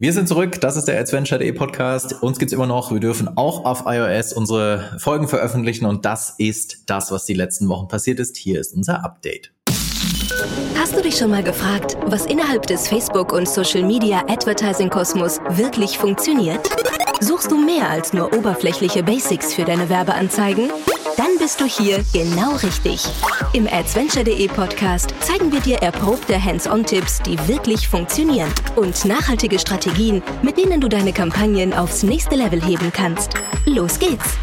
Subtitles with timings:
[0.00, 2.22] Wir sind zurück, das ist der Adventure.de Podcast.
[2.22, 2.92] Uns gibt's immer noch.
[2.92, 7.68] Wir dürfen auch auf iOS unsere Folgen veröffentlichen und das ist das, was die letzten
[7.68, 8.36] Wochen passiert ist.
[8.36, 9.52] Hier ist unser Update.
[10.76, 16.60] Hast du dich schon mal gefragt, was innerhalb des Facebook- und Social-Media-Advertising-Kosmos wirklich funktioniert?
[17.18, 20.70] Suchst du mehr als nur oberflächliche Basics für deine Werbeanzeigen?
[21.18, 23.04] Dann bist du hier genau richtig.
[23.52, 30.58] Im Adventure.de Podcast zeigen wir dir erprobte Hands-on-Tipps, die wirklich funktionieren und nachhaltige Strategien, mit
[30.58, 33.34] denen du deine Kampagnen aufs nächste Level heben kannst.
[33.66, 34.38] Los geht's!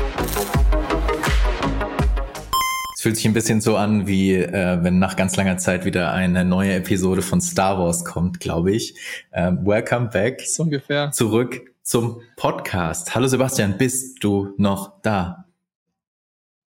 [2.93, 6.11] Es fühlt sich ein bisschen so an, wie äh, wenn nach ganz langer Zeit wieder
[6.11, 8.95] eine neue Episode von Star Wars kommt, glaube ich.
[9.31, 10.41] Ähm, welcome back.
[10.41, 11.09] So ungefähr.
[11.11, 13.15] Zurück zum Podcast.
[13.15, 15.44] Hallo Sebastian, bist du noch da?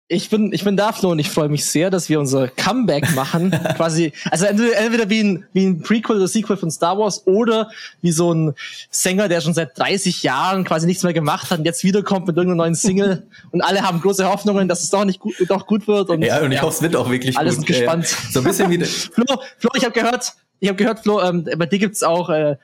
[0.09, 3.13] Ich bin, ich bin da, Flo, und ich freue mich sehr, dass wir unser Comeback
[3.13, 3.51] machen.
[3.75, 7.69] quasi, also entweder, entweder wie ein, wie ein Prequel oder Sequel von Star Wars oder
[8.01, 8.53] wie so ein
[8.89, 12.37] Sänger, der schon seit 30 Jahren quasi nichts mehr gemacht hat und jetzt wiederkommt mit
[12.37, 15.89] irgendeiner neuen Single und alle haben große Hoffnungen, dass es doch nicht gut, doch gut
[15.89, 16.09] wird.
[16.09, 17.57] Und, ja, und ich ja, hoffe, es wird auch wirklich alle gut.
[17.57, 18.05] Alle sind gespannt.
[18.09, 19.25] Ja, so ein bisschen wie Flo,
[19.57, 22.55] Flo, ich habe gehört, ich habe gehört, Flo, ähm, bei dir gibt's auch äh,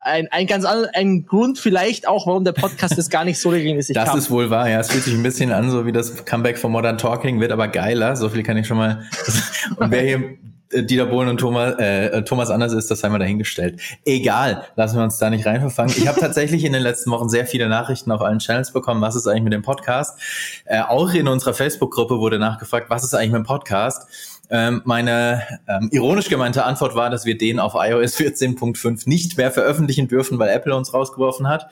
[0.00, 3.94] ein, ein ganz ein Grund vielleicht auch, warum der Podcast jetzt gar nicht so regelmäßig
[3.94, 4.18] Das kam.
[4.18, 4.80] ist wohl wahr, ja.
[4.80, 7.68] Es fühlt sich ein bisschen an, so wie das Comeback von Modern Talking, wird aber
[7.68, 8.16] geiler.
[8.16, 9.04] So viel kann ich schon mal.
[9.76, 10.38] und wer hier
[10.70, 13.80] äh, Dieter Bohlen und Thomas, äh, Thomas Anders ist, das haben wir dahingestellt.
[14.04, 15.94] Egal, lassen wir uns da nicht reinverfangen.
[15.96, 19.16] Ich habe tatsächlich in den letzten Wochen sehr viele Nachrichten auf allen Channels bekommen, was
[19.16, 20.18] ist eigentlich mit dem Podcast.
[20.64, 24.08] Äh, auch in unserer Facebook-Gruppe wurde nachgefragt, was ist eigentlich mit dem Podcast.
[24.50, 29.50] Ähm, meine ähm, ironisch gemeinte Antwort war, dass wir den auf iOS 14.5 nicht mehr
[29.50, 31.68] veröffentlichen dürfen, weil Apple uns rausgeworfen hat.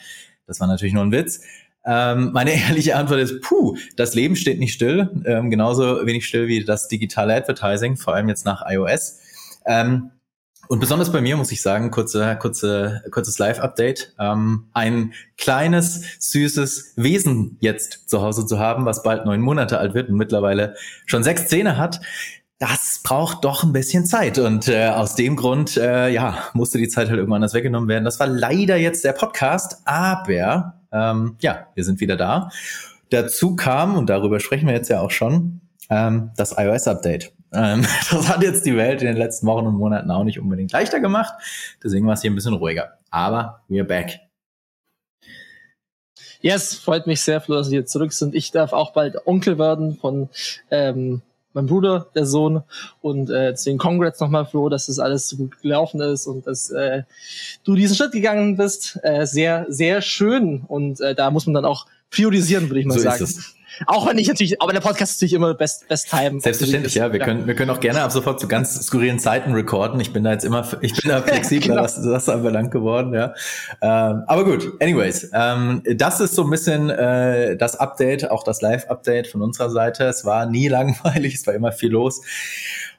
[0.47, 1.41] Das war natürlich nur ein Witz.
[1.87, 6.49] Ähm, meine ehrliche Antwort ist, puh, das Leben steht nicht still, ähm, genauso wenig still
[6.49, 9.21] wie das digitale Advertising, vor allem jetzt nach iOS.
[9.65, 10.11] Ähm,
[10.69, 14.15] und besonders bei mir muss ich sagen, kurze, kurze, kurzes Live-Update.
[14.19, 19.95] Ähm, ein kleines, süßes Wesen jetzt zu Hause zu haben, was bald neun Monate alt
[19.95, 20.75] wird und mittlerweile
[21.07, 22.01] schon sechs Zähne hat
[22.59, 24.39] das braucht doch ein bisschen Zeit.
[24.39, 28.05] Und äh, aus dem Grund, äh, ja, musste die Zeit halt irgendwann anders weggenommen werden.
[28.05, 32.51] Das war leider jetzt der Podcast, aber ähm, ja, wir sind wieder da.
[33.11, 37.33] Dazu kam, und darüber sprechen wir jetzt ja auch schon, ähm, das iOS-Update.
[37.53, 40.73] Ähm, das hat jetzt die Welt in den letzten Wochen und Monaten auch nicht unbedingt
[40.73, 41.35] leichter gemacht.
[41.85, 42.99] Deswegen war es hier ein bisschen ruhiger.
[43.11, 44.21] Aber we're back.
[46.41, 48.35] Yes, freut mich sehr, Flo, dass Sie jetzt zurück sind.
[48.35, 50.29] Ich darf auch bald Onkel werden von
[50.71, 51.23] ähm,
[51.57, 52.63] mein Bruder, der Sohn.
[53.01, 56.71] Und äh, deswegen Congrats nochmal, Flo, dass das alles so gut gelaufen ist und dass
[56.71, 57.03] äh,
[57.65, 59.01] du diesen Schritt gegangen bist.
[59.03, 60.63] Äh, sehr, sehr schön.
[60.69, 63.27] Und äh, da muss man dann auch priorisieren, würde ich mal so sagen.
[63.87, 66.41] Auch wenn ich natürlich, aber der Podcast ist natürlich immer best, best time.
[66.41, 67.13] Selbstverständlich, ja.
[67.13, 70.01] Wir können, wir können auch gerne ab sofort zu ganz skurrilen Zeiten recorden.
[70.01, 71.83] Ich bin da jetzt immer, ich bin da flexibler, genau.
[71.83, 73.35] was das anbelangt geworden, ja.
[73.83, 78.63] Ähm, aber gut, anyways, ähm, das ist so ein bisschen äh, das Update, auch das
[78.63, 80.05] Live-Update von unserer Seite.
[80.05, 82.23] Es war nie langweilig, es war immer viel los.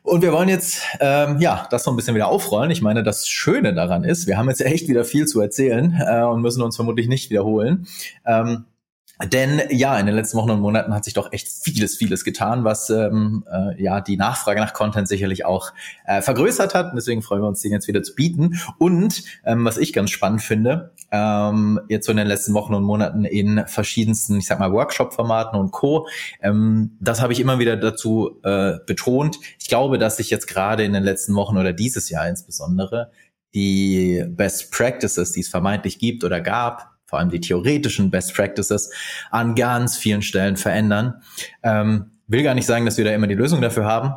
[0.03, 2.71] Und wir wollen jetzt ähm, ja das so ein bisschen wieder aufrollen.
[2.71, 6.21] Ich meine, das Schöne daran ist, wir haben jetzt echt wieder viel zu erzählen äh,
[6.21, 7.87] und müssen uns vermutlich nicht wiederholen.
[8.25, 8.65] Ähm,
[9.25, 12.63] denn ja, in den letzten Wochen und Monaten hat sich doch echt vieles, vieles getan,
[12.63, 15.73] was ähm, äh, ja die Nachfrage nach Content sicherlich auch
[16.05, 16.91] äh, vergrößert hat.
[16.91, 18.59] Und deswegen freuen wir uns, den jetzt wieder zu bieten.
[18.77, 22.83] Und ähm, was ich ganz spannend finde, ähm, jetzt so in den letzten Wochen und
[22.83, 26.07] Monaten in verschiedensten, ich sag mal, Workshop-Formaten und Co.
[26.41, 29.39] Ähm, das habe ich immer wieder dazu äh, betont.
[29.59, 33.11] Ich glaube, dass sich jetzt gerade in den letzten Wochen oder dieses Jahr insbesondere
[33.53, 38.91] die Best Practices, die es vermeintlich gibt oder gab, vor allem die theoretischen Best Practices,
[39.31, 41.21] an ganz vielen Stellen verändern.
[41.63, 44.13] Ähm, will gar nicht sagen, dass wir da immer die Lösung dafür haben.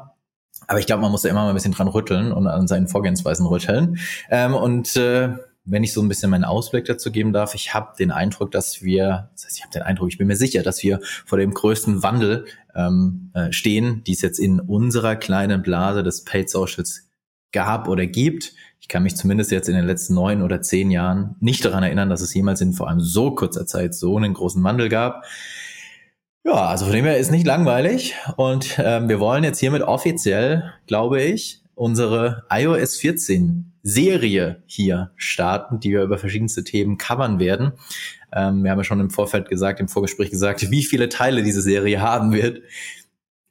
[0.66, 2.88] Aber ich glaube, man muss da immer mal ein bisschen dran rütteln und an seinen
[2.88, 3.98] Vorgehensweisen rütteln.
[4.28, 5.30] Ähm, und äh,
[5.64, 8.82] wenn ich so ein bisschen meinen Ausblick dazu geben darf, ich habe den Eindruck, dass
[8.82, 11.52] wir, das heißt, ich habe den Eindruck, ich bin mir sicher, dass wir vor dem
[11.54, 17.09] größten Wandel ähm, äh, stehen, die es jetzt in unserer kleinen Blase des Paid Socials
[17.52, 18.52] gab oder gibt.
[18.80, 22.08] Ich kann mich zumindest jetzt in den letzten neun oder zehn Jahren nicht daran erinnern,
[22.08, 25.24] dass es jemals in vor allem so kurzer Zeit so einen großen Wandel gab.
[26.44, 30.72] Ja, also von dem her ist nicht langweilig und ähm, wir wollen jetzt hiermit offiziell,
[30.86, 37.72] glaube ich, unsere iOS 14 Serie hier starten, die wir über verschiedenste Themen covern werden.
[38.32, 41.62] Ähm, wir haben ja schon im Vorfeld gesagt, im Vorgespräch gesagt, wie viele Teile diese
[41.62, 42.62] Serie haben wird.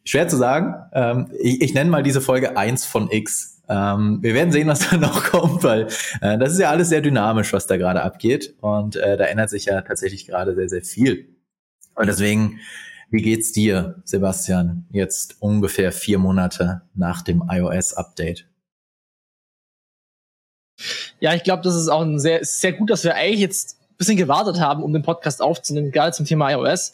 [0.05, 0.75] Schwer zu sagen.
[0.93, 3.48] Ähm, ich, ich nenne mal diese Folge eins von X.
[3.69, 5.87] Ähm, wir werden sehen, was da noch kommt, weil
[6.21, 8.55] äh, das ist ja alles sehr dynamisch, was da gerade abgeht.
[8.61, 11.37] Und äh, da ändert sich ja tatsächlich gerade sehr, sehr viel.
[11.95, 12.59] Und deswegen,
[13.11, 18.47] wie geht's dir, Sebastian, jetzt ungefähr vier Monate nach dem iOS-Update?
[21.19, 23.97] Ja, ich glaube, das ist auch ein sehr, sehr gut, dass wir eigentlich jetzt ein
[23.97, 26.93] bisschen gewartet haben, um den Podcast aufzunehmen, gerade zum Thema iOS.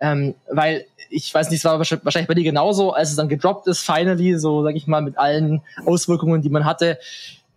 [0.00, 0.84] Ähm, weil
[1.14, 4.36] ich weiß nicht, es war wahrscheinlich bei dir genauso, als es dann gedroppt ist, finally,
[4.38, 6.98] so sag ich mal, mit allen Auswirkungen, die man hatte,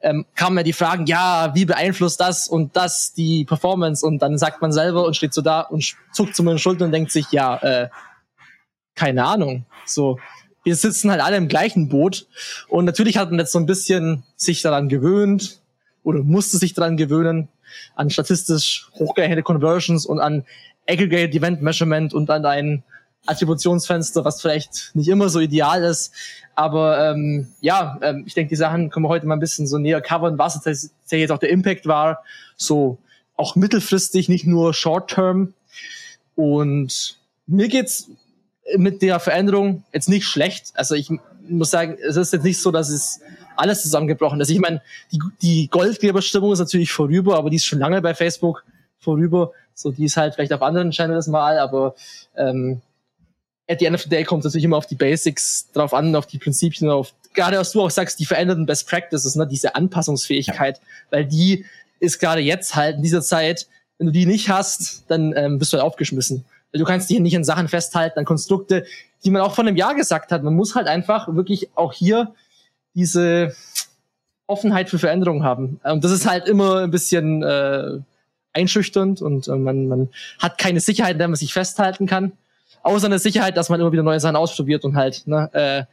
[0.01, 4.05] ähm, kamen ja die Fragen, ja, wie beeinflusst das und das die Performance?
[4.05, 6.91] Und dann sagt man selber und steht so da und zuckt zu meinen Schultern und
[6.91, 7.89] denkt sich, ja, äh,
[8.93, 9.65] keine Ahnung.
[9.85, 10.19] So,
[10.63, 12.27] wir sitzen halt alle im gleichen Boot.
[12.67, 15.61] Und natürlich hat man jetzt so ein bisschen sich daran gewöhnt
[16.03, 17.47] oder musste sich daran gewöhnen,
[17.95, 20.45] an statistisch hochgerechnete Conversions und an
[20.87, 22.83] Aggregate Event Measurement und an ein
[23.27, 26.13] Attributionsfenster, was vielleicht nicht immer so ideal ist.
[26.55, 29.77] Aber ähm, ja, ähm, ich denke, die Sachen können wir heute mal ein bisschen so
[29.77, 32.23] näher covern, was jetzt jetzt auch der Impact war.
[32.55, 32.97] So
[33.35, 35.53] auch mittelfristig, nicht nur short-term.
[36.35, 38.09] Und mir geht's
[38.75, 40.71] mit der Veränderung jetzt nicht schlecht.
[40.73, 41.09] Also ich
[41.47, 43.21] muss sagen, es ist jetzt nicht so, dass es
[43.55, 44.49] alles zusammengebrochen ist.
[44.49, 44.81] Ich meine,
[45.11, 48.63] die, die Goldgräberstimmung ist natürlich vorüber, aber die ist schon lange bei Facebook
[48.99, 49.51] vorüber.
[49.73, 51.95] So, die ist halt vielleicht auf anderen Channels mal, aber
[52.35, 52.81] ähm,
[53.69, 56.15] at the end of the day kommt es natürlich immer auf die Basics drauf an,
[56.15, 59.75] auf die Prinzipien, auf gerade was du auch sagst, die veränderten Best Practices, ne, diese
[59.75, 60.83] Anpassungsfähigkeit, ja.
[61.11, 61.65] weil die
[61.99, 63.67] ist gerade jetzt halt in dieser Zeit,
[63.97, 66.45] wenn du die nicht hast, dann ähm, bist du halt aufgeschmissen.
[66.73, 68.85] Du kannst dich nicht in Sachen festhalten, an Konstrukte,
[69.23, 70.43] die man auch von einem Jahr gesagt hat.
[70.43, 72.33] Man muss halt einfach wirklich auch hier
[72.93, 73.55] diese
[74.47, 75.79] Offenheit für Veränderungen haben.
[75.83, 77.99] Und das ist halt immer ein bisschen äh,
[78.53, 80.09] einschüchternd und äh, man, man
[80.39, 82.33] hat keine Sicherheit, in der man sich festhalten kann.
[82.87, 85.83] Außer eine Sicherheit, dass man immer wieder neue Sachen ausprobiert und halt ne, äh,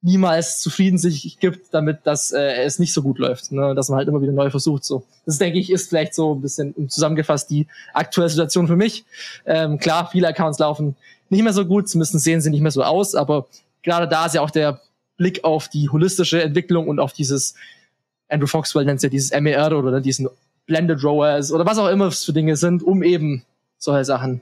[0.00, 3.74] niemals zufrieden sich gibt damit, dass äh, es nicht so gut läuft, ne?
[3.74, 4.82] dass man halt immer wieder neu versucht.
[4.82, 9.04] So, das denke ich ist vielleicht so ein bisschen zusammengefasst die aktuelle Situation für mich.
[9.44, 10.96] Ähm, klar, viele Accounts laufen
[11.28, 13.46] nicht mehr so gut, zumindest sehen sie nicht mehr so aus, aber
[13.82, 14.80] gerade da ist ja auch der
[15.18, 17.54] Blick auf die holistische Entwicklung und auf dieses
[18.28, 20.30] Andrew Foxwell nennt es ja dieses MER oder diesen
[20.64, 23.44] Blended Rowers oder was auch immer es für Dinge sind, um eben
[23.76, 24.40] solche Sachen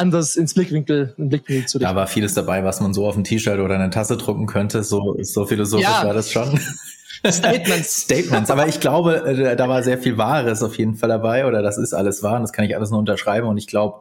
[0.00, 1.88] anders ins Blickwinkel, in Blickwinkel zu richten.
[1.88, 4.82] Da war vieles dabei, was man so auf ein T-Shirt oder eine Tasse drucken könnte.
[4.82, 6.04] So, so philosophisch ja.
[6.04, 6.58] war das schon.
[7.26, 8.02] Statements.
[8.02, 8.50] Statements.
[8.50, 11.76] Aber ich glaube, äh, da war sehr viel Wahres auf jeden Fall dabei oder das
[11.76, 14.00] ist alles wahr und das kann ich alles nur unterschreiben und ich glaube,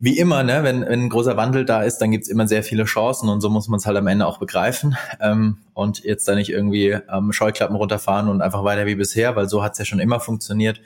[0.00, 2.84] wie immer, ne, wenn, wenn ein großer Wandel da ist, dann gibt's immer sehr viele
[2.84, 6.34] Chancen und so muss man es halt am Ende auch begreifen ähm, und jetzt da
[6.34, 10.00] nicht irgendwie ähm, Scheuklappen runterfahren und einfach weiter wie bisher, weil so hat's ja schon
[10.00, 10.80] immer funktioniert.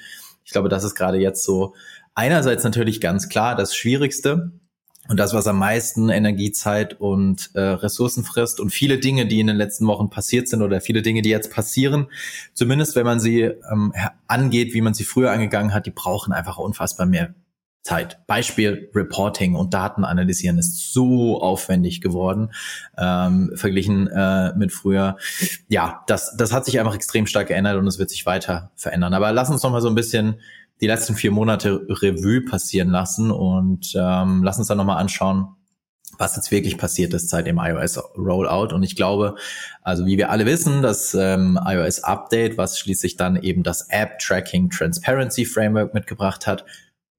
[0.45, 1.75] Ich glaube, das ist gerade jetzt so
[2.19, 4.51] einerseits natürlich ganz klar das Schwierigste
[5.09, 9.47] und das, was am meisten Energiezeit und äh, Ressourcen frisst und viele Dinge, die in
[9.47, 12.09] den letzten Wochen passiert sind oder viele Dinge, die jetzt passieren,
[12.55, 13.95] zumindest wenn man sie ähm,
[14.27, 17.35] angeht, wie man sie früher angegangen hat, die brauchen einfach unfassbar mehr
[17.83, 18.19] Zeit.
[18.27, 22.51] Beispiel Reporting und Daten analysieren ist so aufwendig geworden,
[22.99, 25.17] ähm, verglichen äh, mit früher.
[25.69, 29.15] Ja, das, das hat sich einfach extrem stark geändert und es wird sich weiter verändern.
[29.15, 30.41] Aber lass uns noch mal so ein bisschen
[30.81, 35.49] die letzten vier Monate Revue passieren lassen und ähm, lass uns dann nochmal anschauen,
[36.19, 38.75] was jetzt wirklich passiert ist seit dem iOS Rollout.
[38.75, 39.37] Und ich glaube,
[39.83, 44.19] also wie wir alle wissen, das ähm, iOS Update, was schließlich dann eben das App
[44.19, 46.65] Tracking Transparency Framework mitgebracht hat,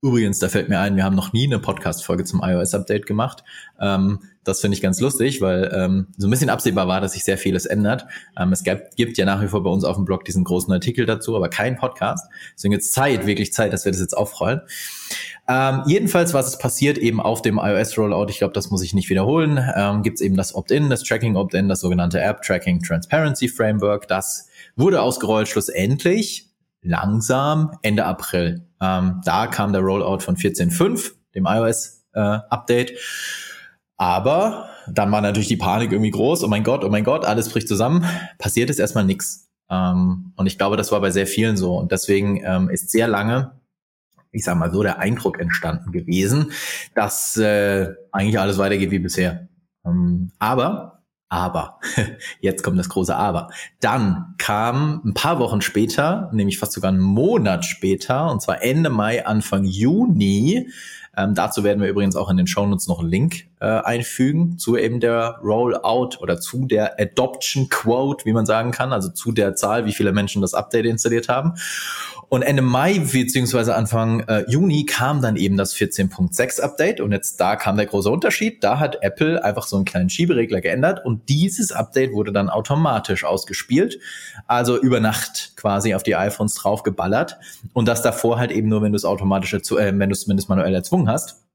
[0.02, 3.44] Übrigens, da fällt mir ein, wir haben noch nie eine Podcast-Folge zum iOS-Update gemacht.
[3.82, 7.26] Ähm, das finde ich ganz lustig, weil ähm, so ein bisschen absehbar war, dass sich
[7.26, 8.06] sehr vieles ändert.
[8.38, 10.72] Ähm, es gab, gibt ja nach wie vor bei uns auf dem Blog diesen großen
[10.72, 12.30] Artikel dazu, aber kein Podcast.
[12.56, 14.62] Deswegen jetzt Zeit, wirklich Zeit, dass wir das jetzt aufrollen.
[15.50, 19.10] Ähm, jedenfalls, was ist passiert eben auf dem iOS-Rollout, ich glaube, das muss ich nicht
[19.10, 24.08] wiederholen, ähm, gibt es eben das Opt-in, das Tracking-Opt-in, das sogenannte App-Tracking Transparency Framework.
[24.08, 24.48] Das
[24.78, 26.49] wurde ausgerollt schlussendlich
[26.82, 28.66] langsam Ende April.
[28.82, 32.92] Ähm, da kam der Rollout von 14.5, dem iOS-Update.
[32.92, 32.98] Äh,
[33.98, 36.44] Aber dann war natürlich die Panik irgendwie groß.
[36.44, 38.06] Oh mein Gott, oh mein Gott, alles bricht zusammen.
[38.38, 39.50] Passiert ist erstmal nichts.
[39.70, 41.78] Ähm, und ich glaube, das war bei sehr vielen so.
[41.78, 43.60] Und deswegen ähm, ist sehr lange,
[44.32, 46.52] ich sag mal so, der Eindruck entstanden gewesen,
[46.96, 49.48] dass äh, eigentlich alles weitergeht wie bisher.
[49.86, 50.99] Ähm, aber
[51.30, 51.80] aber,
[52.42, 53.50] jetzt kommt das große Aber.
[53.80, 58.90] Dann kam ein paar Wochen später, nämlich fast sogar einen Monat später, und zwar Ende
[58.90, 60.68] Mai, Anfang Juni,
[61.20, 64.78] ähm, dazu werden wir übrigens auch in den Shownotes noch einen Link äh, einfügen zu
[64.78, 69.56] eben der Rollout oder zu der Adoption Quote, wie man sagen kann, also zu der
[69.56, 71.56] Zahl, wie viele Menschen das Update installiert haben.
[72.30, 77.38] Und Ende Mai beziehungsweise Anfang äh, Juni kam dann eben das 14.6 Update und jetzt
[77.42, 78.64] da kam der große Unterschied.
[78.64, 83.24] Da hat Apple einfach so einen kleinen Schieberegler geändert und dieses Update wurde dann automatisch
[83.24, 84.00] ausgespielt,
[84.46, 87.40] also über Nacht quasi auf die iPhones draufgeballert
[87.74, 89.60] und das davor halt eben nur, wenn du es automatisch, äh,
[89.98, 91.49] wenn du es zumindest manuell erzwungen hast.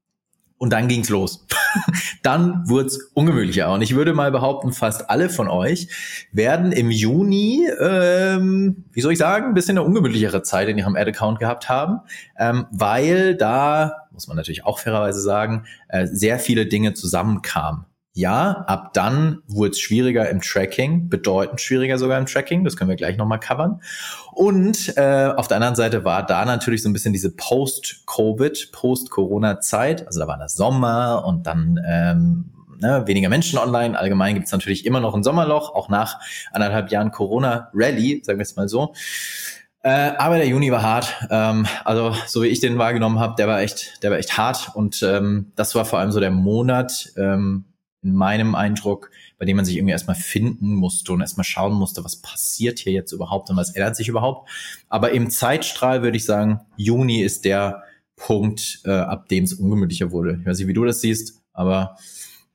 [0.57, 1.45] Und dann ging's los.
[2.23, 3.71] dann wurd's ungemütlicher.
[3.71, 5.89] Und ich würde mal behaupten, fast alle von euch
[6.31, 10.95] werden im Juni, ähm, wie soll ich sagen, ein bisschen eine ungemütlichere Zeit in ihrem
[10.95, 11.99] Ad-Account gehabt haben,
[12.39, 17.85] ähm, weil da, muss man natürlich auch fairerweise sagen, äh, sehr viele Dinge zusammenkamen.
[18.17, 22.89] Ja, ab dann wurde es schwieriger im Tracking, bedeutend schwieriger sogar im Tracking, das können
[22.89, 23.81] wir gleich nochmal covern.
[24.31, 30.07] Und äh, auf der anderen Seite war da natürlich so ein bisschen diese Post-Covid, Post-Corona-Zeit,
[30.07, 33.99] also da war das Sommer und dann ähm, ne, weniger Menschen online.
[33.99, 36.17] Allgemein gibt es natürlich immer noch ein Sommerloch, auch nach
[36.53, 38.93] anderthalb Jahren Corona-Rally, sagen wir es mal so.
[39.83, 41.13] Äh, aber der Juni war hart.
[41.29, 44.71] Ähm, also so wie ich den wahrgenommen habe, der war echt, der war echt hart.
[44.73, 47.65] Und ähm, das war vor allem so der Monat, ähm,
[48.05, 52.05] in meinem Eindruck, bei dem man sich irgendwie erstmal finden musste und erstmal schauen musste,
[52.05, 54.49] was passiert hier jetzt überhaupt und was ändert sich überhaupt.
[54.87, 57.83] Aber im Zeitstrahl würde ich sagen, Juni ist der
[58.15, 60.37] Punkt, äh, ab dem es ungemütlicher wurde.
[60.39, 61.97] Ich weiß nicht, wie du das siehst, aber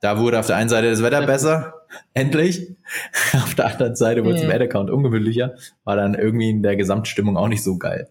[0.01, 1.75] da wurde auf der einen Seite das Wetter besser,
[2.15, 2.75] endlich.
[3.35, 7.37] Auf der anderen Seite wurde es im Ad-Account ungemütlicher, war dann irgendwie in der Gesamtstimmung
[7.37, 8.09] auch nicht so geil.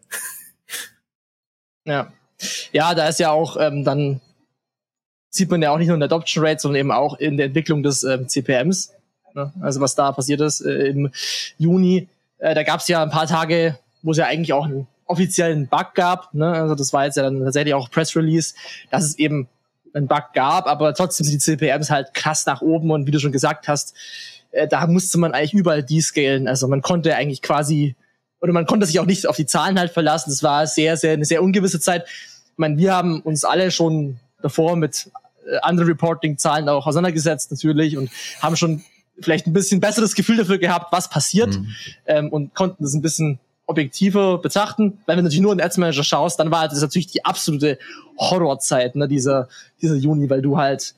[1.85, 2.11] Ja.
[2.71, 4.21] Ja, da ist ja auch ähm, dann
[5.29, 7.47] sieht man ja auch nicht nur in der Adoption Rate, sondern eben auch in der
[7.47, 8.93] Entwicklung des ähm, CPMs.
[9.35, 9.51] Ne?
[9.61, 11.11] Also was da passiert ist äh, im
[11.57, 12.07] Juni.
[12.39, 15.67] Äh, da gab es ja ein paar Tage, wo es ja eigentlich auch einen offiziellen
[15.67, 16.33] Bug gab.
[16.33, 16.51] Ne?
[16.51, 18.53] Also das war jetzt ja dann tatsächlich auch Press Release,
[18.91, 19.47] dass es eben
[19.93, 23.19] einen Bug gab, aber trotzdem sind die CPMs halt krass nach oben und wie du
[23.19, 23.95] schon gesagt hast,
[24.51, 26.47] äh, da musste man eigentlich überall descalen.
[26.47, 27.95] Also man konnte eigentlich quasi
[28.41, 30.29] oder man konnte sich auch nicht auf die Zahlen halt verlassen.
[30.29, 32.05] Das war sehr, sehr eine sehr ungewisse Zeit.
[32.07, 35.09] Ich meine, wir haben uns alle schon davor mit
[35.45, 38.09] äh, anderen Reporting-Zahlen auch auseinandergesetzt natürlich und
[38.41, 38.83] haben schon
[39.21, 41.73] vielleicht ein bisschen besseres Gefühl dafür gehabt, was passiert mhm.
[42.05, 44.99] ähm, und konnten das ein bisschen objektiver betrachten.
[45.05, 47.77] Wenn du natürlich nur in Ads Manager schaust, dann war das natürlich die absolute
[48.17, 49.47] Horrorzeit, ne, dieser,
[49.81, 50.95] dieser Juni, weil du halt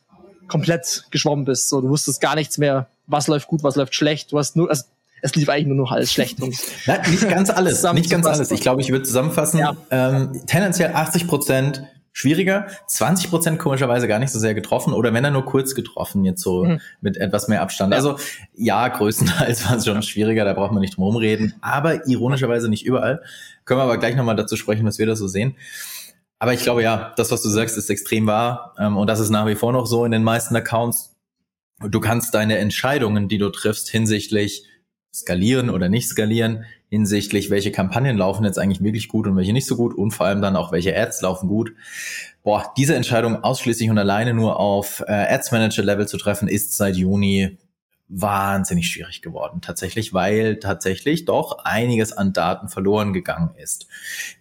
[0.48, 1.69] komplett geschwommen bist.
[1.69, 4.31] So, du wusstest gar nichts mehr, was läuft gut, was läuft schlecht.
[4.31, 4.86] Du hast nur, also,
[5.21, 6.41] es lief eigentlich nur noch alles schlecht.
[6.41, 6.55] Und
[6.86, 8.51] ja, nicht ganz alles, nicht ganz alles.
[8.51, 9.75] Ich glaube, ich würde zusammenfassen, ja.
[9.91, 11.83] ähm, tendenziell 80 Prozent
[12.13, 12.68] schwieriger.
[12.88, 16.41] 20 Prozent komischerweise gar nicht so sehr getroffen oder wenn er nur kurz getroffen, jetzt
[16.41, 16.82] so mhm.
[17.00, 17.94] mit etwas mehr Abstand.
[17.94, 18.18] Also
[18.53, 22.86] ja, größtenteils war es schon schwieriger, da braucht man nicht drum reden, aber ironischerweise nicht
[22.86, 23.22] überall.
[23.65, 25.56] Können wir aber gleich nochmal dazu sprechen, was wir da so sehen.
[26.39, 29.30] Aber ich glaube ja, das, was du sagst, ist extrem wahr ähm, und das ist
[29.30, 31.15] nach wie vor noch so in den meisten Accounts.
[31.80, 34.65] Du kannst deine Entscheidungen, die du triffst hinsichtlich
[35.13, 39.65] skalieren oder nicht skalieren, hinsichtlich, welche Kampagnen laufen jetzt eigentlich wirklich gut und welche nicht
[39.65, 41.74] so gut und vor allem dann auch, welche Ads laufen gut.
[42.43, 46.75] Boah, diese Entscheidung ausschließlich und alleine nur auf äh, Ads Manager Level zu treffen, ist
[46.75, 47.57] seit Juni
[48.10, 49.62] wahnsinnig schwierig geworden.
[49.62, 53.88] Tatsächlich, weil tatsächlich doch einiges an Daten verloren gegangen ist.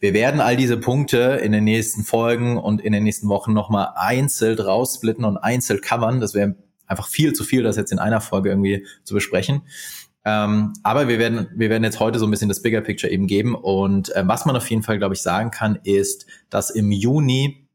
[0.00, 3.90] Wir werden all diese Punkte in den nächsten Folgen und in den nächsten Wochen nochmal
[3.95, 6.19] einzeln raussplitten und einzeln covern.
[6.19, 6.57] Das wäre
[6.88, 9.62] einfach viel zu viel, das jetzt in einer Folge irgendwie zu besprechen.
[10.25, 13.27] Ähm, aber wir werden, wir werden jetzt heute so ein bisschen das Bigger Picture eben
[13.27, 13.55] geben.
[13.55, 17.67] Und äh, was man auf jeden Fall, glaube ich, sagen kann, ist, dass im Juni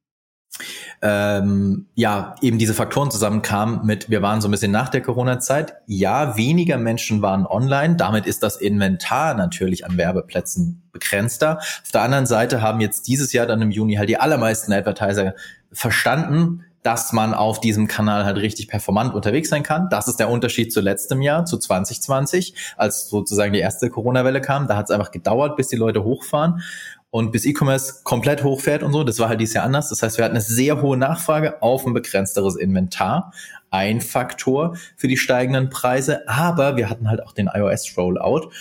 [1.01, 5.75] ähm, ja eben diese Faktoren zusammenkamen mit, wir waren so ein bisschen nach der Corona-Zeit.
[5.85, 7.95] Ja, weniger Menschen waren online.
[7.95, 11.57] Damit ist das Inventar natürlich an Werbeplätzen begrenzter.
[11.57, 15.35] Auf der anderen Seite haben jetzt dieses Jahr dann im Juni halt die allermeisten Advertiser
[15.71, 19.89] verstanden, dass man auf diesem Kanal halt richtig performant unterwegs sein kann.
[19.89, 24.67] Das ist der Unterschied zu letztem Jahr, zu 2020, als sozusagen die erste Corona-Welle kam.
[24.67, 26.61] Da hat es einfach gedauert, bis die Leute hochfahren
[27.09, 29.03] und bis E-Commerce komplett hochfährt und so.
[29.03, 29.89] Das war halt dieses Jahr anders.
[29.89, 33.33] Das heißt, wir hatten eine sehr hohe Nachfrage auf ein begrenzteres Inventar.
[33.71, 36.27] Ein Faktor für die steigenden Preise.
[36.29, 38.51] Aber wir hatten halt auch den iOS-Rollout.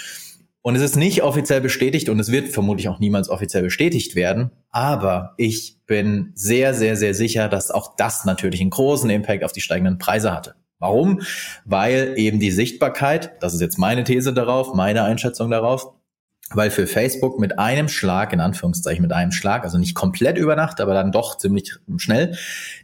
[0.67, 4.51] Und es ist nicht offiziell bestätigt und es wird vermutlich auch niemals offiziell bestätigt werden.
[4.71, 9.53] Aber ich bin sehr, sehr, sehr sicher, dass auch das natürlich einen großen Impact auf
[9.53, 10.55] die steigenden Preise hatte.
[10.79, 11.21] Warum?
[11.67, 15.93] Weil eben die Sichtbarkeit, das ist jetzt meine These darauf, meine Einschätzung darauf,
[16.49, 20.57] weil für Facebook mit einem Schlag, in Anführungszeichen mit einem Schlag, also nicht komplett über
[20.57, 22.39] Nacht, aber dann doch ziemlich schnell,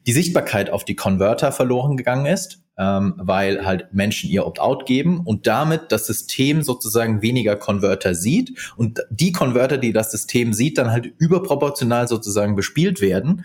[0.06, 5.20] die Sichtbarkeit auf die Converter verloren gegangen ist ähm, weil halt Menschen ihr Opt-out geben
[5.20, 10.78] und damit das System sozusagen weniger Converter sieht und die Converter, die das System sieht,
[10.78, 13.44] dann halt überproportional sozusagen bespielt werden.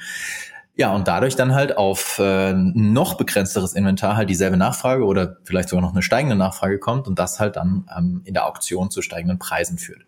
[0.77, 5.69] Ja, und dadurch dann halt auf äh, noch begrenzteres Inventar halt dieselbe Nachfrage oder vielleicht
[5.69, 9.01] sogar noch eine steigende Nachfrage kommt und das halt dann ähm, in der Auktion zu
[9.01, 10.01] steigenden Preisen führt.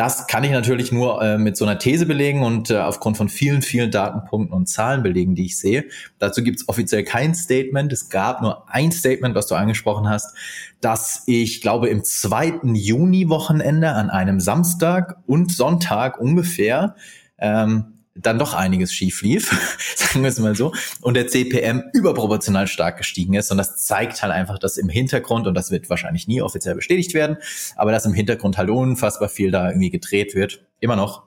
[0.00, 3.28] Das kann ich natürlich nur äh, mit so einer These belegen und äh, aufgrund von
[3.28, 5.84] vielen, vielen Datenpunkten und Zahlen belegen, die ich sehe.
[6.18, 7.92] Dazu gibt es offiziell kein Statement.
[7.92, 10.34] Es gab nur ein Statement, was du angesprochen hast,
[10.80, 16.96] dass ich glaube im zweiten Juni-Wochenende an einem Samstag und Sonntag ungefähr
[17.36, 19.50] ähm, dann doch einiges schief lief,
[19.96, 23.50] sagen wir es mal so, und der CPM überproportional stark gestiegen ist.
[23.50, 27.14] Und das zeigt halt einfach, dass im Hintergrund, und das wird wahrscheinlich nie offiziell bestätigt
[27.14, 27.36] werden,
[27.76, 31.24] aber dass im Hintergrund halt unfassbar viel da irgendwie gedreht wird, immer noch,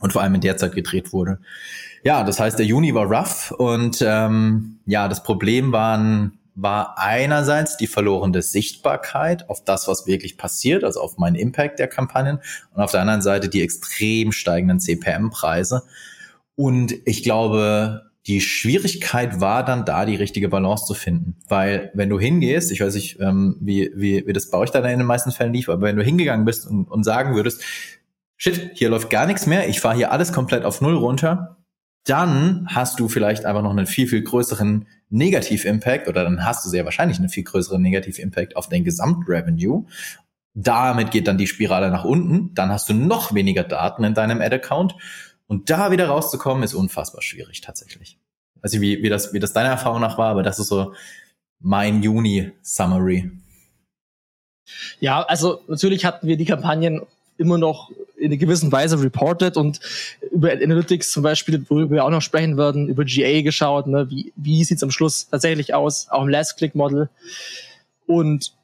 [0.00, 1.38] und vor allem in der Zeit gedreht wurde.
[2.02, 7.76] Ja, das heißt, der Juni war rough und ähm, ja, das Problem waren war einerseits
[7.76, 12.38] die verlorene Sichtbarkeit auf das, was wirklich passiert, also auf meinen Impact der Kampagnen
[12.72, 15.82] und auf der anderen Seite die extrem steigenden CPM-Preise.
[16.56, 21.36] Und ich glaube, die Schwierigkeit war dann da, die richtige Balance zu finden.
[21.48, 24.84] Weil wenn du hingehst, ich weiß nicht, ähm, wie, wie, wie das bei euch dann
[24.84, 27.62] in den meisten Fällen lief, aber wenn du hingegangen bist und, und sagen würdest,
[28.36, 31.58] shit, hier läuft gar nichts mehr, ich fahre hier alles komplett auf Null runter,
[32.04, 36.68] dann hast du vielleicht einfach noch einen viel, viel größeren Negativ-Impact oder dann hast du
[36.68, 39.86] sehr wahrscheinlich einen viel größeren Negativ-Impact auf dein Gesamtrevenue.
[40.54, 42.54] Damit geht dann die Spirale nach unten.
[42.54, 44.94] Dann hast du noch weniger Daten in deinem Ad-Account.
[45.46, 48.18] Und da wieder rauszukommen, ist unfassbar schwierig tatsächlich.
[48.62, 50.94] Also wie, wie, das, wie das deiner Erfahrung nach war, aber das ist so
[51.60, 53.30] mein Juni-Summary.
[55.00, 57.02] Ja, also natürlich hatten wir die Kampagnen
[57.36, 59.80] immer noch in einer gewissen Weise reported und
[60.30, 64.32] über Analytics zum Beispiel, worüber wir auch noch sprechen werden, über GA geschaut, ne, wie,
[64.36, 67.08] wie sieht's am Schluss tatsächlich aus, auch im Last-Click-Model
[68.06, 68.54] und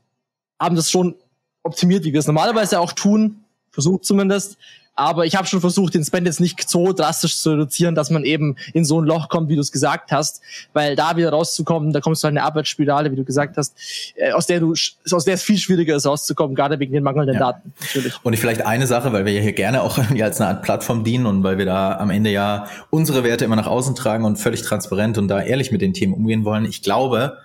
[0.58, 1.14] haben das schon
[1.62, 4.56] optimiert, wie wir es normalerweise auch tun, versucht zumindest,
[5.00, 8.22] aber ich habe schon versucht, den Spend jetzt nicht so drastisch zu reduzieren, dass man
[8.24, 10.42] eben in so ein Loch kommt, wie du es gesagt hast.
[10.74, 13.74] Weil da wieder rauszukommen, da kommst du halt in eine Abwärtsspirale, wie du gesagt hast,
[14.16, 17.34] äh, aus der du, aus der es viel schwieriger ist rauszukommen, gerade wegen den mangelnden
[17.34, 17.40] ja.
[17.40, 17.72] Daten.
[17.80, 18.14] Natürlich.
[18.22, 21.02] Und ich vielleicht eine Sache, weil wir ja hier gerne auch als eine Art Plattform
[21.02, 24.36] dienen und weil wir da am Ende ja unsere Werte immer nach außen tragen und
[24.36, 26.66] völlig transparent und da ehrlich mit den Themen umgehen wollen.
[26.66, 27.38] Ich glaube,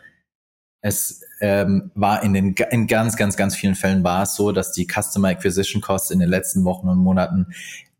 [0.85, 4.71] es ähm, war in den in ganz, ganz, ganz vielen Fällen war es so, dass
[4.71, 7.47] die Customer Acquisition Costs in den letzten Wochen und Monaten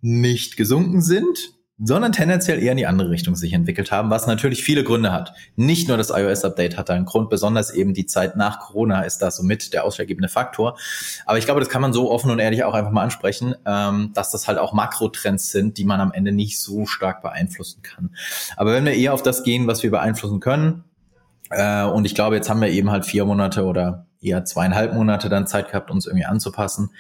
[0.01, 1.36] nicht gesunken sind,
[1.80, 5.34] sondern tendenziell eher in die andere Richtung sich entwickelt haben, was natürlich viele Gründe hat.
[5.56, 9.18] Nicht nur das iOS-Update hat da einen Grund, besonders eben die Zeit nach Corona ist
[9.18, 10.77] da somit der ausschlaggebende Faktor.
[11.25, 14.12] Aber ich glaube, das kann man so offen und ehrlich auch einfach mal ansprechen, ähm,
[14.13, 18.12] dass das halt auch Makrotrends sind, die man am Ende nicht so stark beeinflussen kann.
[18.56, 20.83] Aber wenn wir eher auf das gehen, was wir beeinflussen können,
[21.50, 25.29] äh, und ich glaube, jetzt haben wir eben halt vier Monate oder eher zweieinhalb Monate
[25.29, 26.92] dann Zeit gehabt, uns irgendwie anzupassen.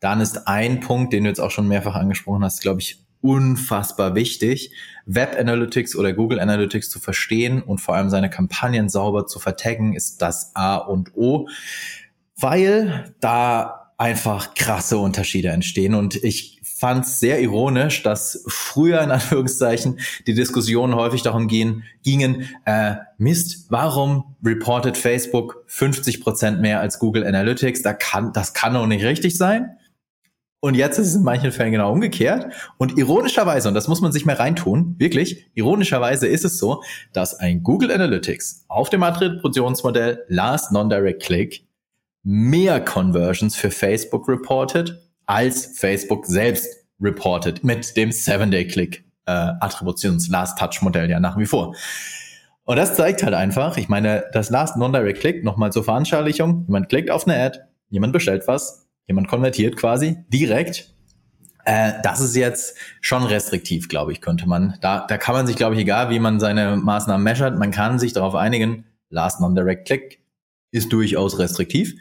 [0.00, 4.14] Dann ist ein Punkt, den du jetzt auch schon mehrfach angesprochen hast, glaube ich, unfassbar
[4.14, 4.72] wichtig,
[5.06, 9.94] Web Analytics oder Google Analytics zu verstehen und vor allem seine Kampagnen sauber zu vertaggen,
[9.94, 11.48] ist das A und O,
[12.36, 15.94] weil da einfach krasse Unterschiede entstehen.
[15.94, 21.84] Und ich fand es sehr ironisch, dass früher in Anführungszeichen die Diskussionen häufig darum gehen,
[22.02, 27.82] gingen, äh, Mist, warum reportet Facebook 50 Prozent mehr als Google Analytics?
[27.82, 29.76] Da kann, das kann doch nicht richtig sein.
[30.58, 32.52] Und jetzt ist es in manchen Fällen genau umgekehrt.
[32.78, 37.36] Und ironischerweise, und das muss man sich mal reintun, wirklich, ironischerweise ist es so, dass
[37.36, 41.64] ein Google Analytics auf dem Attributionsmodell Last Non-Direct Click
[42.24, 46.68] mehr Conversions für Facebook reportet als Facebook selbst
[47.00, 49.52] reportet mit dem Seven-Day-Click äh,
[51.08, 51.74] ja nach wie vor.
[52.64, 56.90] Und das zeigt halt einfach, ich meine, das Last Non-Direct Click, nochmal zur Veranschaulichung, jemand
[56.90, 60.92] klickt auf eine Ad, jemand bestellt was, jemand konvertiert quasi direkt.
[61.64, 64.76] Äh, das ist jetzt schon restriktiv, glaube ich, könnte man.
[64.82, 67.98] Da, da kann man sich, glaube ich, egal wie man seine Maßnahmen measuret, man kann
[67.98, 70.21] sich darauf einigen, Last Non-Direct Click
[70.72, 71.94] ist durchaus restriktiv.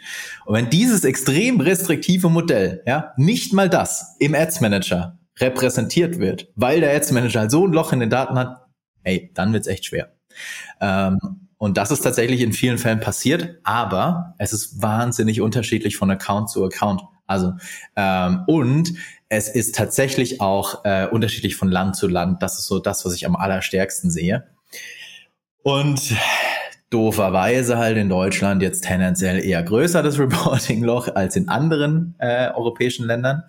[0.45, 6.47] Und wenn dieses extrem restriktive Modell, ja, nicht mal das im Ads Manager repräsentiert wird,
[6.55, 8.65] weil der Ads Manager halt so ein Loch in den Daten hat,
[9.03, 10.15] ey, dann wird's echt schwer.
[10.79, 11.19] Ähm,
[11.57, 16.49] und das ist tatsächlich in vielen Fällen passiert, aber es ist wahnsinnig unterschiedlich von Account
[16.49, 17.01] zu Account.
[17.27, 17.53] Also
[17.95, 18.93] ähm, und
[19.29, 22.41] es ist tatsächlich auch äh, unterschiedlich von Land zu Land.
[22.41, 24.47] Das ist so das, was ich am allerstärksten sehe.
[25.63, 26.15] Und
[26.91, 33.07] dooferweise halt in Deutschland jetzt tendenziell eher größer, das Reporting-Loch, als in anderen äh, europäischen
[33.07, 33.43] Ländern.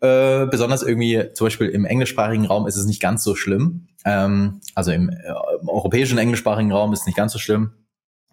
[0.00, 3.86] Äh, besonders irgendwie, zum Beispiel im englischsprachigen Raum ist es nicht ganz so schlimm.
[4.04, 5.14] Ähm, also im, äh,
[5.60, 7.72] im europäischen englischsprachigen Raum ist es nicht ganz so schlimm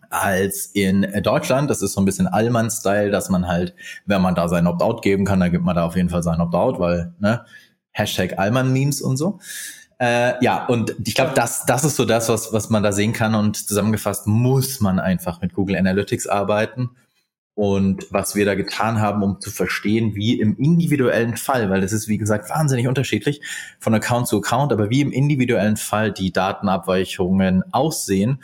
[0.09, 1.69] als in Deutschland.
[1.69, 5.25] Das ist so ein bisschen Allmann-Style, dass man halt, wenn man da sein Opt-out geben
[5.25, 7.43] kann, dann gibt man da auf jeden Fall sein Opt-out, weil, ne,
[7.91, 9.39] Hashtag Allmann-Memes und so.
[9.99, 13.13] Äh, ja, und ich glaube, das, das ist so das, was, was man da sehen
[13.13, 13.35] kann.
[13.35, 16.91] Und zusammengefasst muss man einfach mit Google Analytics arbeiten.
[17.55, 21.91] Und was wir da getan haben, um zu verstehen, wie im individuellen Fall, weil das
[21.91, 23.41] ist, wie gesagt, wahnsinnig unterschiedlich
[23.79, 28.43] von Account zu Account, aber wie im individuellen Fall die Datenabweichungen aussehen,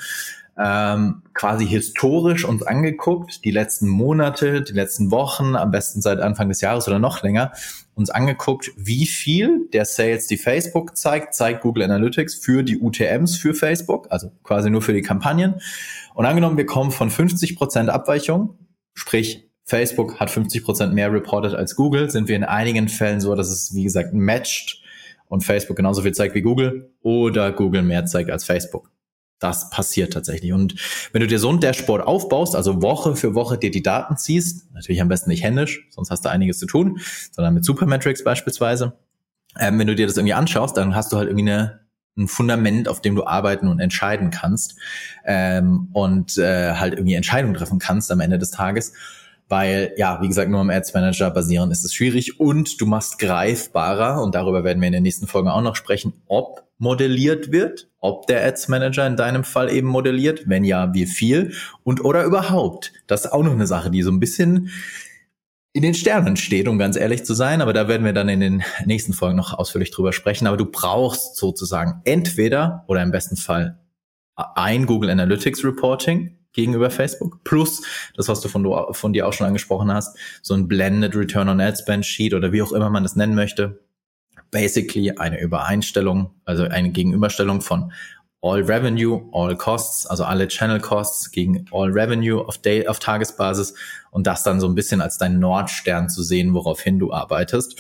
[0.57, 6.49] ähm, quasi historisch uns angeguckt, die letzten Monate, die letzten Wochen, am besten seit Anfang
[6.49, 7.51] des Jahres oder noch länger,
[7.95, 13.37] uns angeguckt, wie viel der Sales, die Facebook zeigt, zeigt Google Analytics für die UTMs
[13.37, 15.55] für Facebook, also quasi nur für die Kampagnen.
[16.13, 18.57] Und angenommen, wir kommen von 50 Prozent Abweichung,
[18.93, 23.33] sprich Facebook hat 50 Prozent mehr reported als Google, sind wir in einigen Fällen so,
[23.33, 24.83] dass es, wie gesagt, matcht
[25.29, 28.91] und Facebook genauso viel zeigt wie Google oder Google mehr zeigt als Facebook.
[29.43, 30.53] Das passiert tatsächlich.
[30.53, 30.75] Und
[31.11, 34.71] wenn du dir so ein Dashboard aufbaust, also Woche für Woche dir die Daten ziehst,
[34.73, 38.93] natürlich am besten nicht händisch, sonst hast du einiges zu tun, sondern mit Supermetrics beispielsweise.
[39.59, 41.81] Ähm, wenn du dir das irgendwie anschaust, dann hast du halt irgendwie eine,
[42.17, 44.75] ein Fundament, auf dem du arbeiten und entscheiden kannst
[45.25, 48.93] ähm, und äh, halt irgendwie Entscheidungen treffen kannst am Ende des Tages
[49.49, 53.19] weil ja, wie gesagt, nur am Ads Manager basieren ist es schwierig und du machst
[53.19, 57.89] greifbarer und darüber werden wir in der nächsten Folge auch noch sprechen, ob modelliert wird,
[57.99, 62.23] ob der Ads Manager in deinem Fall eben modelliert, wenn ja, wie viel und oder
[62.23, 62.91] überhaupt.
[63.07, 64.69] Das ist auch noch eine Sache, die so ein bisschen
[65.71, 68.39] in den Sternen steht, um ganz ehrlich zu sein, aber da werden wir dann in
[68.39, 73.37] den nächsten Folgen noch ausführlich drüber sprechen, aber du brauchst sozusagen entweder oder im besten
[73.37, 73.79] Fall
[74.35, 77.43] ein Google Analytics Reporting, gegenüber Facebook.
[77.43, 77.81] Plus
[78.15, 81.59] das, was du von, von dir auch schon angesprochen hast, so ein Blended Return on
[81.59, 83.82] Ad Spend Sheet oder wie auch immer man das nennen möchte.
[84.53, 87.91] Basically eine Übereinstellung, also eine Gegenüberstellung von
[88.41, 93.73] All Revenue, All Costs, also alle Channel Costs gegen All Revenue auf, Day, auf Tagesbasis
[94.11, 97.77] und das dann so ein bisschen als dein Nordstern zu sehen, woraufhin du arbeitest.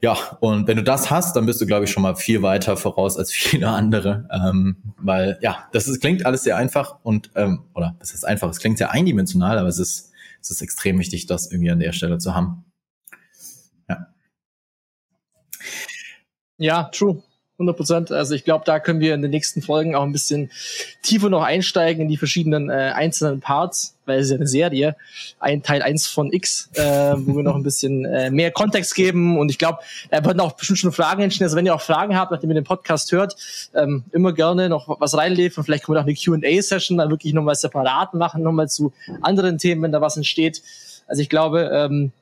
[0.00, 2.76] Ja, und wenn du das hast, dann bist du, glaube ich, schon mal viel weiter
[2.76, 4.28] voraus als viele andere.
[4.32, 8.48] Ähm, weil ja, das ist, klingt alles sehr einfach und ähm, oder es ist einfach,
[8.48, 11.92] es klingt sehr eindimensional, aber es ist, es ist extrem wichtig, das irgendwie an der
[11.92, 12.64] Stelle zu haben.
[16.60, 17.22] Ja, true.
[17.60, 18.12] 100 Prozent.
[18.12, 20.50] Also ich glaube, da können wir in den nächsten Folgen auch ein bisschen
[21.02, 24.96] tiefer noch einsteigen in die verschiedenen äh, einzelnen Parts, weil es ist ja eine Serie,
[25.38, 26.82] ein Teil eins von X, äh,
[27.16, 29.38] wo wir noch ein bisschen äh, mehr Kontext geben.
[29.38, 31.44] Und ich glaube, da würden auch bestimmt schon Fragen entstehen.
[31.44, 33.36] Also wenn ihr auch Fragen habt, nachdem ihr den Podcast hört,
[33.74, 35.64] ähm, immer gerne noch was reinlegen.
[35.64, 39.82] Vielleicht können wir auch eine Q&A-Session dann wirklich nochmal separat machen, nochmal zu anderen Themen,
[39.82, 40.62] wenn da was entsteht.
[41.06, 42.12] Also ich glaube, ähm,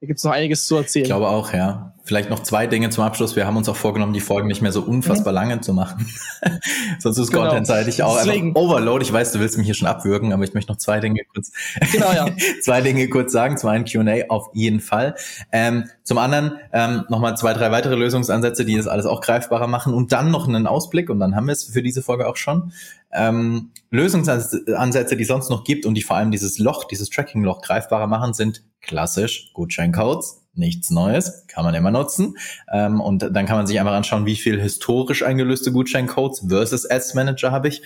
[0.00, 1.04] da gibt es noch einiges zu erzählen.
[1.04, 1.93] Ich glaube auch, ja.
[2.06, 3.34] Vielleicht noch zwei Dinge zum Abschluss.
[3.34, 5.36] Wir haben uns auch vorgenommen, die Folgen nicht mehr so unfassbar mhm.
[5.36, 6.06] lange zu machen.
[6.98, 7.44] Sonst ist genau.
[7.44, 8.48] Content-seitig auch Deswegen.
[8.48, 9.02] einfach Overload.
[9.02, 11.50] Ich weiß, du willst mich hier schon abwürgen, aber ich möchte noch zwei Dinge kurz,
[11.92, 12.26] genau, ja.
[12.62, 13.56] zwei Dinge kurz sagen.
[13.56, 15.14] Zum einen Q&A auf jeden Fall.
[15.50, 19.94] Ähm, zum anderen ähm, nochmal zwei, drei weitere Lösungsansätze, die das alles auch greifbarer machen
[19.94, 22.72] und dann noch einen Ausblick und dann haben wir es für diese Folge auch schon.
[23.12, 27.62] Ähm, Lösungsansätze, die es sonst noch gibt und die vor allem dieses Loch, dieses Tracking-Loch
[27.62, 32.36] greifbarer machen, sind klassisch Gutscheincodes nichts Neues, kann man immer nutzen.
[32.72, 37.14] Ähm, und dann kann man sich einfach anschauen, wie viel historisch eingelöste Gutscheincodes versus Ads
[37.14, 37.82] Manager habe ich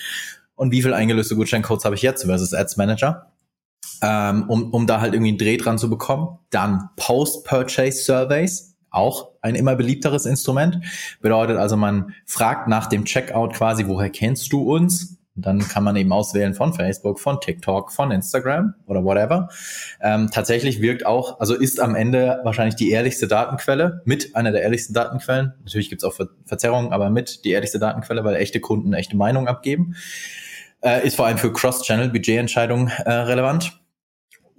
[0.54, 3.33] und wie viel eingelöste Gutscheincodes habe ich jetzt versus Ads Manager.
[4.00, 6.38] Ähm, um, um da halt irgendwie einen Dreh dran zu bekommen.
[6.50, 10.85] Dann Post-Purchase Surveys, auch ein immer beliebteres Instrument.
[11.20, 15.17] Bedeutet also, man fragt nach dem Checkout quasi, woher kennst du uns?
[15.38, 19.48] Und dann kann man eben auswählen von Facebook, von TikTok, von Instagram oder whatever.
[20.01, 24.62] Ähm, tatsächlich wirkt auch, also ist am Ende wahrscheinlich die ehrlichste Datenquelle, mit einer der
[24.62, 25.55] ehrlichsten Datenquellen.
[25.61, 29.16] Natürlich gibt es auch Ver Verzerrungen, aber mit die ehrlichste Datenquelle, weil echte Kunden echte
[29.16, 29.94] Meinung abgeben.
[30.81, 33.79] Äh, ist vor allem für Cross-Channel-Budgetentscheidungen äh, relevant.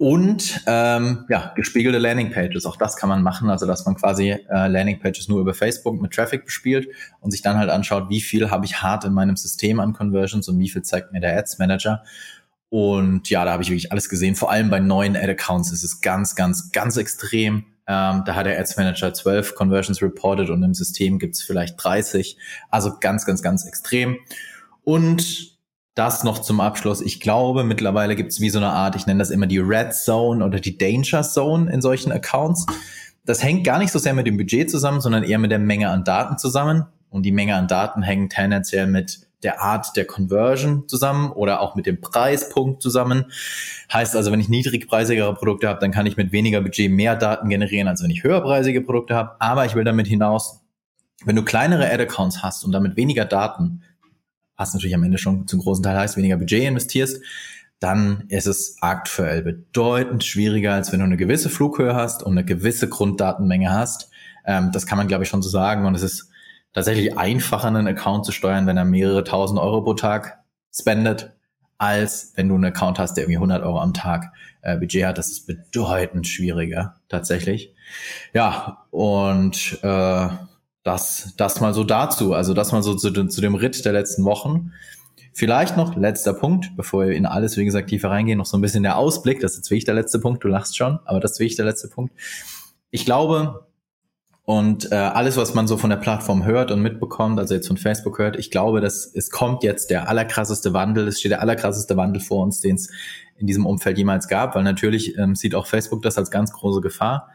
[0.00, 4.66] Und ähm, ja, gespiegelte Landingpages, auch das kann man machen, also dass man quasi äh,
[4.66, 6.88] Landingpages nur über Facebook mit Traffic bespielt
[7.20, 10.48] und sich dann halt anschaut, wie viel habe ich hart in meinem System an Conversions
[10.48, 12.02] und wie viel zeigt mir der Ads Manager.
[12.70, 14.36] Und ja, da habe ich wirklich alles gesehen.
[14.36, 17.66] Vor allem bei neuen Ad-Accounts ist es ganz, ganz, ganz extrem.
[17.86, 22.38] Ähm, da hat der Ads Manager 12 Conversions reported und im System gibt's vielleicht 30.
[22.70, 24.16] Also ganz, ganz, ganz extrem.
[24.82, 25.59] Und
[25.94, 27.00] das noch zum Abschluss.
[27.00, 29.94] Ich glaube, mittlerweile gibt es wie so eine Art, ich nenne das immer die Red
[29.94, 32.66] Zone oder die Danger Zone in solchen Accounts.
[33.24, 35.90] Das hängt gar nicht so sehr mit dem Budget zusammen, sondern eher mit der Menge
[35.90, 36.86] an Daten zusammen.
[37.10, 41.74] Und die Menge an Daten hängt tendenziell mit der Art der Conversion zusammen oder auch
[41.74, 43.26] mit dem Preispunkt zusammen.
[43.92, 47.48] Heißt also, wenn ich niedrigpreisigere Produkte habe, dann kann ich mit weniger Budget mehr Daten
[47.48, 49.36] generieren, als wenn ich höherpreisige Produkte habe.
[49.40, 50.60] Aber ich will damit hinaus,
[51.24, 53.82] wenn du kleinere Ad-Accounts hast und damit weniger Daten,
[54.60, 57.22] was natürlich am Ende schon zum großen Teil heißt, weniger Budget investierst,
[57.78, 62.44] dann ist es aktuell bedeutend schwieriger, als wenn du eine gewisse Flughöhe hast und eine
[62.44, 64.10] gewisse Grunddatenmenge hast.
[64.44, 65.86] Ähm, das kann man, glaube ich, schon so sagen.
[65.86, 66.30] Und es ist
[66.74, 71.32] tatsächlich einfacher, einen Account zu steuern, wenn er mehrere tausend Euro pro Tag spendet,
[71.78, 75.16] als wenn du einen Account hast, der irgendwie 100 Euro am Tag äh, Budget hat.
[75.16, 77.74] Das ist bedeutend schwieriger, tatsächlich.
[78.34, 80.28] Ja, und äh,
[80.82, 82.34] das, das mal so dazu.
[82.34, 84.72] Also das mal so zu, zu dem Ritt der letzten Wochen.
[85.32, 88.60] Vielleicht noch letzter Punkt, bevor wir in alles, wie gesagt, tiefer reingehen, noch so ein
[88.60, 89.40] bisschen der Ausblick.
[89.40, 90.42] Das ist jetzt wirklich der letzte Punkt.
[90.42, 92.12] Du lachst schon, aber das ist wirklich der letzte Punkt.
[92.90, 93.66] Ich glaube,
[94.50, 97.76] und äh, alles, was man so von der Plattform hört und mitbekommt, also jetzt von
[97.76, 101.96] Facebook hört, ich glaube, dass es kommt jetzt der allerkrasseste Wandel, es steht der allerkrasseste
[101.96, 102.90] Wandel vor uns, den es
[103.36, 106.80] in diesem Umfeld jemals gab, weil natürlich ähm, sieht auch Facebook das als ganz große
[106.80, 107.28] Gefahr.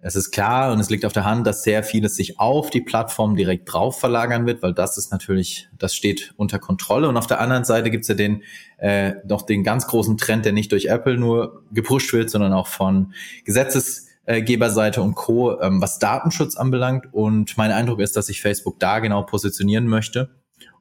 [0.00, 2.80] Es ist klar und es liegt auf der Hand, dass sehr vieles sich auf die
[2.80, 7.08] Plattform direkt drauf verlagern wird, weil das ist natürlich, das steht unter Kontrolle.
[7.08, 8.44] Und auf der anderen Seite gibt es ja den
[8.78, 12.68] äh, noch den ganz großen Trend, der nicht durch Apple nur gepusht wird, sondern auch
[12.68, 13.12] von
[13.44, 17.12] Gesetzesgeberseite und Co., ähm, was Datenschutz anbelangt.
[17.12, 20.30] Und mein Eindruck ist, dass sich Facebook da genau positionieren möchte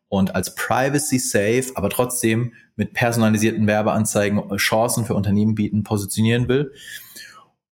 [0.09, 6.71] und als privacy safe, aber trotzdem mit personalisierten Werbeanzeigen Chancen für Unternehmen bieten, positionieren will.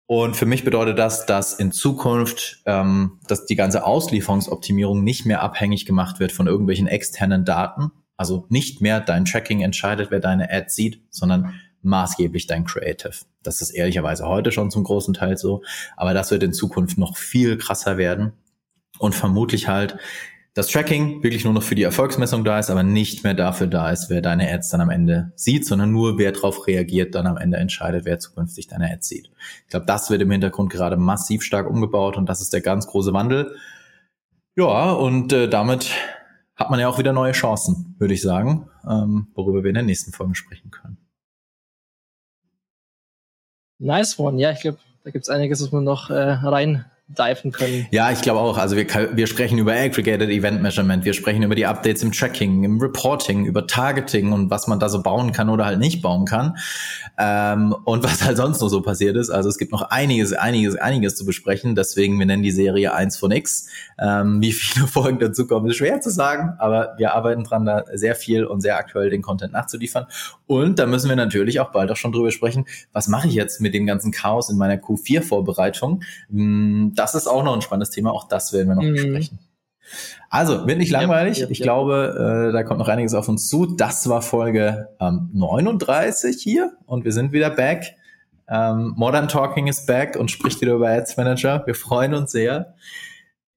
[0.07, 5.41] Und für mich bedeutet das, dass in Zukunft ähm, dass die ganze Auslieferungsoptimierung nicht mehr
[5.41, 7.91] abhängig gemacht wird von irgendwelchen externen Daten.
[8.17, 13.13] Also nicht mehr dein Tracking entscheidet, wer deine Ad sieht, sondern maßgeblich dein Creative.
[13.43, 15.63] Das ist ehrlicherweise heute schon zum großen Teil so,
[15.97, 18.33] aber das wird in Zukunft noch viel krasser werden
[18.99, 19.97] und vermutlich halt
[20.55, 23.91] das Tracking wirklich nur noch für die Erfolgsmessung da ist, aber nicht mehr dafür da
[23.91, 27.35] ist, wer deine Ads dann am Ende sieht, sondern nur wer darauf reagiert, dann am
[27.35, 29.31] Ende entscheidet, wer zukünftig deine Ads sieht.
[29.65, 32.87] Ich glaube, das wird im Hintergrund gerade massiv stark umgebaut und das ist der ganz
[32.87, 33.53] große Wandel.
[34.55, 35.91] Ja, und äh, damit
[36.55, 39.83] hat man ja auch wieder neue Chancen, würde ich sagen, ähm, worüber wir in der
[39.83, 40.97] nächsten Folge sprechen können.
[43.77, 44.39] Nice one.
[44.39, 47.85] Ja, ich glaube, da gibt's einiges, was man noch äh, rein diven können.
[47.91, 48.57] Ja, ich glaube auch.
[48.57, 52.63] Also wir, wir sprechen über Aggregated Event Measurement, wir sprechen über die Updates im Tracking,
[52.63, 56.25] im Reporting, über Targeting und was man da so bauen kann oder halt nicht bauen
[56.25, 56.57] kann.
[57.19, 59.29] Ähm, und was halt sonst noch so passiert ist.
[59.29, 61.75] Also es gibt noch einiges, einiges, einiges zu besprechen.
[61.75, 63.67] Deswegen, wir nennen die Serie 1 von X.
[63.99, 67.83] Ähm, wie viele Folgen dazu kommen, ist schwer zu sagen, aber wir arbeiten dran, da
[67.93, 70.07] sehr viel und sehr aktuell den Content nachzuliefern.
[70.47, 73.61] Und da müssen wir natürlich auch bald auch schon drüber sprechen, was mache ich jetzt
[73.61, 76.03] mit dem ganzen Chaos in meiner Q4-Vorbereitung?
[76.31, 78.12] Hm, das ist auch noch ein spannendes Thema.
[78.12, 78.93] Auch das werden wir noch mhm.
[78.93, 79.39] besprechen.
[80.29, 81.38] Also, wird nicht langweilig.
[81.38, 81.63] Ja, ja, ich ja.
[81.63, 83.65] glaube, äh, da kommt noch einiges auf uns zu.
[83.65, 87.95] Das war Folge ähm, 39 hier und wir sind wieder back.
[88.47, 91.63] Ähm, Modern Talking ist back und spricht wieder über Ads Manager.
[91.65, 92.75] Wir freuen uns sehr.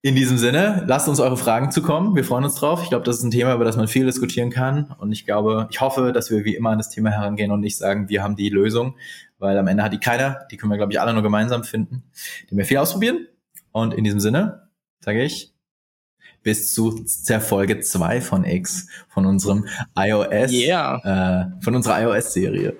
[0.00, 2.14] In diesem Sinne, lasst uns eure Fragen zukommen.
[2.14, 2.82] Wir freuen uns drauf.
[2.84, 4.94] Ich glaube, das ist ein Thema, über das man viel diskutieren kann.
[4.98, 7.76] Und ich glaube, ich hoffe, dass wir wie immer an das Thema herangehen und nicht
[7.76, 8.94] sagen, wir haben die Lösung,
[9.38, 10.46] weil am Ende hat die keiner.
[10.50, 12.04] Die können wir, glaube ich, alle nur gemeinsam finden,
[12.50, 13.26] die wir viel ausprobieren.
[13.72, 14.68] Und in diesem Sinne
[15.00, 15.54] sage ich
[16.42, 21.50] bis zu der Folge 2 von X, von unserem iOS, yeah.
[21.50, 22.74] äh, von unserer iOS-Serie.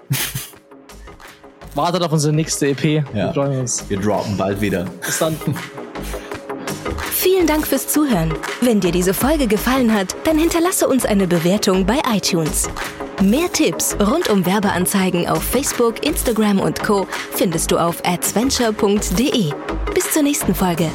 [1.75, 2.85] Wartet auf unsere nächste EP.
[2.85, 3.05] Ja.
[3.13, 3.89] Wir freuen uns.
[3.89, 4.85] Wir droppen bald wieder.
[5.05, 5.37] Bis dann.
[7.13, 8.35] Vielen Dank fürs Zuhören.
[8.61, 12.69] Wenn dir diese Folge gefallen hat, dann hinterlasse uns eine Bewertung bei iTunes.
[13.23, 17.09] Mehr Tipps rund um Werbeanzeigen auf Facebook, Instagram und Co.
[17.33, 19.53] findest du auf adventure.de.
[19.93, 20.89] Bis zur nächsten Folge.